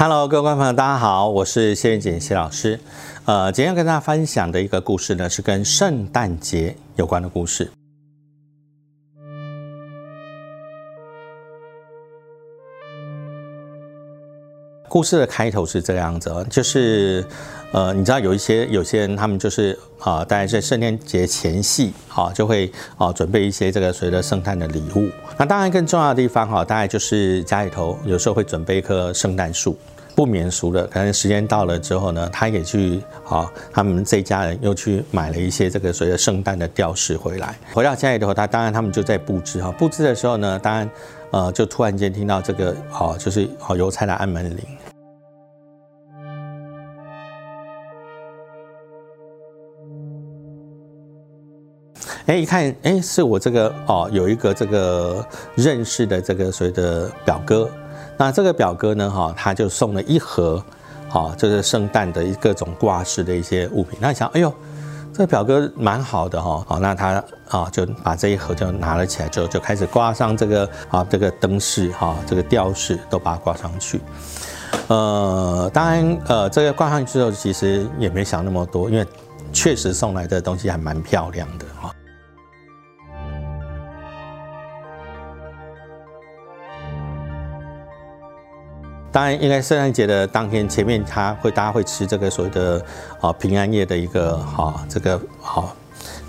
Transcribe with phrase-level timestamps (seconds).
[0.00, 2.78] Hello，各位观众朋友，大家好，我是谢元锦谢老师。
[3.24, 7.68] 呃，今天跟大家分享的一个故事呢，是跟圣诞节有关的故事。
[14.88, 17.24] 故事的开头是这样子，就是，
[17.72, 25.08] 呃，你知道有一些有些人，他们就是啊，大概在圣诞节前夕，啊，就会啊准备一些这个随着圣诞的礼物。
[25.36, 29.76] 那当然更重要的地方，哈，大概就是家里头有时候会准备一棵圣诞树，
[30.18, 37.56] 不免俗的，可能时间到了之后呢，他也去啊，他们这家人又去买了一些这个所谓的圣诞的吊饰回来。
[37.72, 40.90] 回到家里头，他当然他们就在布置哈，布置的时候呢，当然。
[41.30, 44.58] 呃，就突然间听到这个，哦，就是哦，邮差来按门铃。
[52.26, 55.24] 哎，一看，哎，是我这个哦，有一个这个
[55.54, 57.70] 认识的这个所谓的表哥。
[58.16, 60.62] 那这个表哥呢，哈，他就送了一盒，
[61.08, 63.98] 好，这是圣诞的各种挂饰的一些物品。
[64.00, 64.52] 那想，哎呦。
[65.10, 74.00] 这个表哥蛮好的哈，好，那他啊就把这一盒就拿了起来，之后就开始挂上这个啊这个灯饰哈，这个吊饰都把它挂上去。
[74.86, 79.04] 呃，当然呃这个挂上去之后，其实也没想那么多，因为
[79.52, 81.64] 确实送来的东西还蛮漂亮的
[89.18, 92.80] 当然，应该圣诞节的当天，前面他会大家会吃这个所谓的
[93.20, 95.74] 啊平安夜的一个哈这个好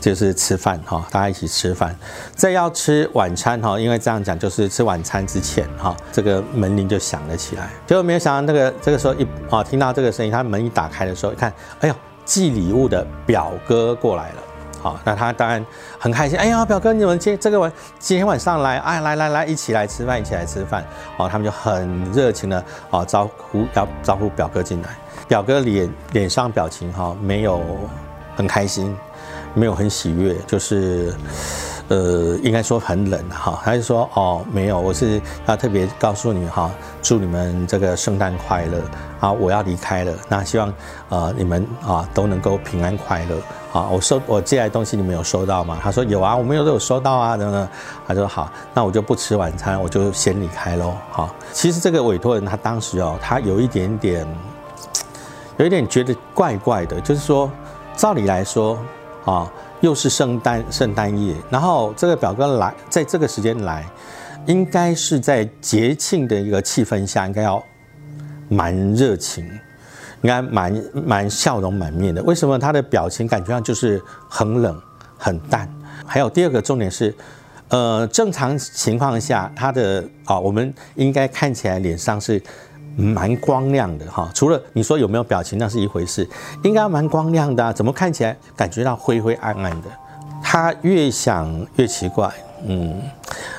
[0.00, 1.96] 就是吃饭哈，大家一起吃饭。
[2.36, 7.70] 再要吃晚餐哈，因为这样讲就是吃晚餐之前哈，这个门铃就响了起来。
[7.88, 14.42] 结果没有想到那个这个时候一啊听到这个声音，他门一打开的时候，一看，哎呦，寄礼物的表哥过来了。
[14.86, 15.64] 好，那他当然
[15.98, 16.38] 很开心。
[16.38, 20.84] 哎呀，表哥，你们今这个晚今天晚上来，哎，来来来，一起来吃饭，一起来吃饭。
[21.16, 24.88] 哦，他们就很热情的哦招呼要招呼表哥进来。
[25.26, 27.60] 表哥脸脸上表情哈没有
[28.36, 28.96] 很开心，
[29.54, 31.12] 没有很喜悦，就是。
[31.88, 36.68] 呃，应该说很冷哈，他就说哦，没有，我是要特别告诉你哈，
[37.00, 38.82] 祝你们这个圣诞快乐
[39.20, 39.30] 啊！
[39.30, 40.74] 我要离开了，那希望
[41.10, 43.36] 呃你们啊都能够平安快乐
[43.76, 43.88] 啊！
[43.92, 45.78] 我收我寄来东西，你们有收到吗？
[45.82, 47.68] 他说有啊，我们有都有收到啊，等等。
[48.06, 50.94] 他说好，那我就不吃晚餐，我就先离开喽。
[51.10, 54.26] 好，其实这个委托人他当时哦，他有一点点，
[55.58, 57.50] 有一点觉得怪怪的，就是说，
[57.96, 58.78] 照理来说
[59.24, 59.50] 啊。
[59.82, 63.84] 又是圣诞圣诞夜，然后这个表哥来，在这个时间来，
[64.46, 67.62] 应该是在节庆的一个气氛下，应该要
[68.48, 69.46] 蛮热情，
[70.26, 72.20] 应该蛮蛮笑容满面的。
[72.24, 74.76] 为什么他的表情感觉上就是很冷
[75.16, 75.72] 很淡？
[76.04, 77.14] 还有第二个重点是，
[77.68, 82.42] 呃，正常情况下他的啊，我们应该看起来脸上是。
[82.98, 86.26] 蛮光亮的哈，除了你说有没有表情那是一回事，
[86.62, 89.88] 应该蛮光亮的啊，怎么看起来感觉到灰灰暗暗的？
[90.42, 92.32] 他越想越奇怪，
[92.66, 92.98] 嗯，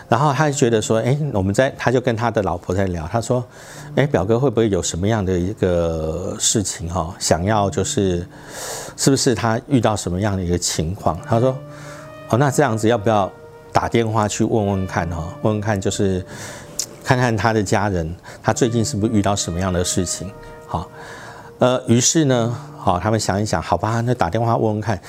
[0.10, 3.44] 然后他就觉得说，哎，我们在他就跟他的老婆在聊，他说，
[3.96, 8.28] 哎，表哥会不会有什么样的一个事情哈，想要就是，
[8.96, 11.20] 是不是他遇到什么样的一个情况？
[11.26, 11.58] 他说，
[12.30, 13.32] 哦，那这样子要不要
[13.72, 16.26] 打电话去问问看哈，问问看就是。
[17.04, 18.14] 看看他的家人，
[18.44, 20.30] 他最近是不是遇到什么样的事情？
[20.68, 20.90] 好，
[21.58, 25.02] 呃，于是呢，好，他们想一想，好吧，那打电话问问看。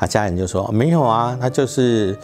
[0.00, 2.16] 他家人就说没有啊，他就是，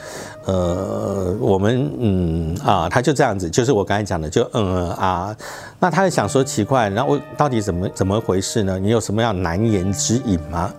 [0.46, 5.36] 呃，我们嗯啊，他就这样子，就是我刚才讲的，就嗯啊，
[5.78, 8.78] 那他就想说奇怪，然后到底怎么怎么回事呢？
[8.78, 10.72] 你有什么样难言之隐吗？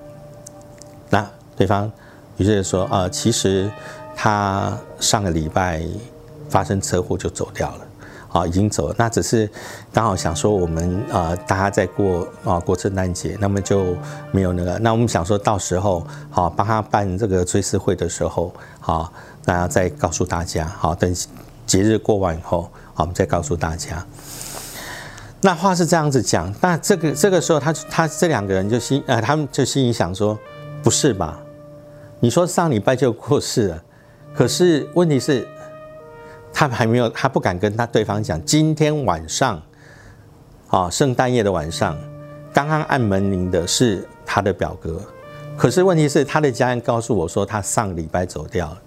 [1.11, 1.25] 那？
[1.55, 1.91] 对方
[2.37, 3.67] 于是说：“啊，其实
[4.15, 5.83] 他上个礼拜
[6.49, 7.86] 发生车祸就走掉了，
[8.29, 8.95] 啊，已经走了。
[8.97, 9.49] 那只是
[9.93, 13.95] 刚好想说我们啊，大家在过啊过圣诞节，那么就
[14.31, 14.77] 没有那个。
[14.79, 19.11] 那我们想说到时候好帮他办这个追思会的时候，好，
[19.45, 20.65] 那再告诉大家。
[20.65, 21.13] 好，等
[21.65, 24.05] 节日过完以后，好，我们再告诉大家。
[25.41, 26.53] 那话是这样子讲。
[26.61, 30.37] 那这个这个时候，他他这两个人就心呃，他们就心里想说，
[30.83, 31.39] 不是吧？”
[32.19, 33.83] 你说上礼拜就过世了，
[34.35, 35.47] 可是问题是，
[36.59, 39.61] 他还没有，他不敢跟他对方讲，今天晚上，
[40.69, 41.95] 啊，圣诞夜的晚上，
[42.51, 44.99] 刚刚按门铃的是他的表哥，
[45.55, 48.81] 可是问题是，他的家人告诉我说，他上礼拜走掉了，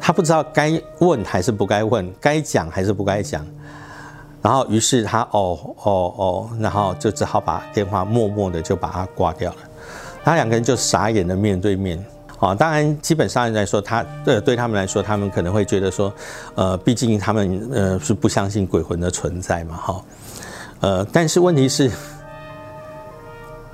[0.00, 3.46] 他不知道该问还是不该问，该讲还是不该讲，
[4.42, 9.58] 然后于是他哦哦哦，然后就只好把电话默默的就把它挂掉了，
[10.24, 12.04] 他两个人就傻眼的面对面。
[12.44, 16.12] 啊，当然基本上来说，他对对他们来说，他们可能会觉得说，
[16.54, 20.02] 呃，毕竟他们呃是不相信鬼魂的存在嘛，哈，
[20.80, 21.90] 呃，但是问题是，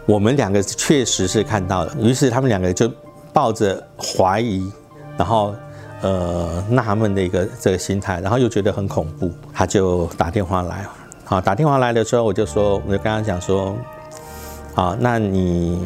[0.06, 2.88] 我们两个确实是看到了，于是他们两个就
[3.32, 4.70] 抱着怀疑，
[5.16, 5.54] 然后
[6.02, 10.86] 呃纳闷的一个这个心态，然后又觉得很恐怖，他就打电话来，
[11.24, 13.74] 好，打电话来的时候，我就说，我就跟他讲说。
[14.74, 15.84] 啊，那你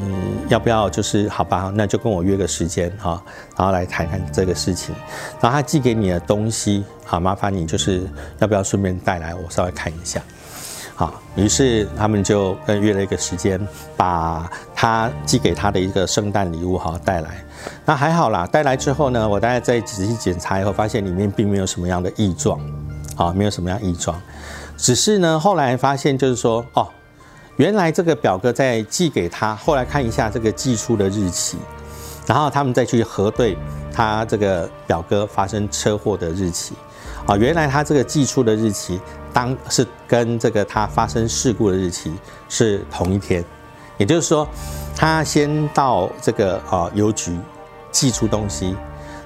[0.48, 1.72] 要不要就是好吧？
[1.74, 3.20] 那就跟我约个时间哈，
[3.56, 4.94] 然后来谈谈这个事情。
[5.40, 8.06] 然后他寄给你的东西，好，麻烦你就是
[8.40, 10.20] 要不要顺便带来，我稍微看一下。
[10.94, 13.58] 好，于是他们就跟约了一个时间，
[13.96, 17.42] 把他寄给他的一个圣诞礼物哈带来。
[17.86, 22.60] 那还好啦，带来之后呢，我大概再仔细检查以后，发现里面并没有什么样的异状，
[23.16, 24.20] 啊，没有什么样异状，
[24.76, 26.86] 只是呢，后来发现就是说，哦。
[27.56, 31.56] 原来这个表哥在寄给他，后来看一下这个寄出的日期，
[32.26, 33.56] 然后他们再去核对
[33.92, 36.74] 他这个表哥发生车祸的日期，
[37.26, 39.00] 啊，原来他这个寄出的日期
[39.32, 42.12] 当是跟这个他发生事故的日期
[42.48, 43.44] 是同一天，
[43.98, 44.48] 也就是说，
[44.96, 47.38] 他先到这个啊邮局
[47.92, 48.76] 寄出东西，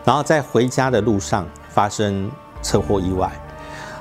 [0.04, 2.30] 然后在回家的路上发生
[2.62, 3.30] 车祸意外，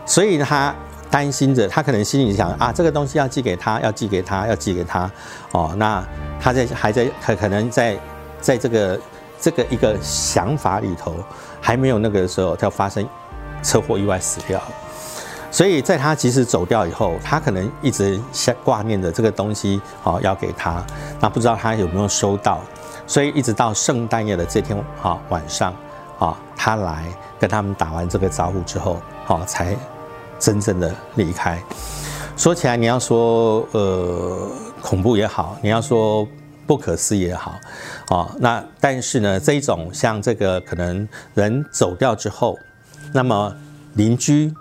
[0.05, 0.75] 所以他。
[1.09, 5.09] 担心着，他可能心里想啊，这个东西要寄给他，要寄给他，要寄给他，
[5.51, 6.05] 哦，那
[6.39, 7.97] 他在还在可可能在
[8.41, 8.99] 在这个
[9.39, 11.15] 这个一个想法里头
[11.61, 13.07] 还没有那个时候，他发生
[13.63, 14.61] 车祸意外死掉，
[15.49, 20.85] 所以在他即使走掉以后，他可能一直想挂念着这个东西哦要给他，
[21.19, 22.59] 那不知道他有没有收到，
[23.05, 25.73] 所以一直到圣诞夜的这天啊晚上
[26.19, 27.05] 啊，他来
[27.39, 29.75] 跟他们打完这个招呼之后，哦才。
[30.39, 31.61] 真正的离开，
[32.35, 34.49] 说起来，你要说呃
[34.81, 36.27] 恐怖也好，你要说
[36.65, 37.55] 不可思议也好，
[38.09, 42.57] 啊，那但是呢，这一种像这个可能人走掉之后，
[43.13, 43.55] 那么
[43.95, 44.53] 邻居、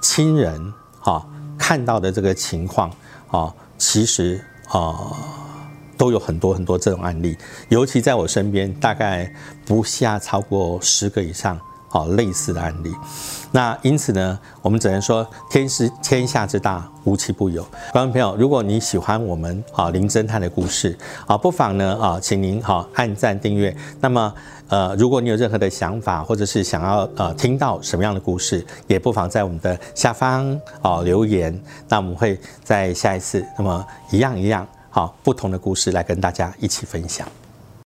[0.00, 0.72] 亲人
[1.02, 1.24] 啊
[1.56, 2.90] 看到的这个情况
[3.30, 5.12] 啊，其实啊
[5.96, 7.36] 都有很多很多这种案例，
[7.68, 9.32] 尤其在我身边，大概
[9.64, 11.58] 不下超过十个以上。
[11.88, 12.94] 好，类似的案例，
[13.50, 17.62] 那因此呢，我们只能说天是天下之大，无奇不有。
[17.92, 20.96] 观众朋友，如果你喜欢我们啊林侦探的故事
[21.26, 23.74] 啊，不妨呢啊，请您好按赞订阅。
[24.00, 24.34] 那么
[24.68, 31.58] 呃，如果你有任何的想法，或者是想要呃听到什么样的故事，也不妨在我们的下方啊留言。
[31.88, 37.26] 那我们会在下一次，那么一样一样好不同的故事来跟大家一起分享。